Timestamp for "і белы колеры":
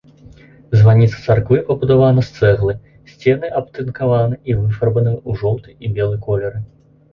5.83-6.59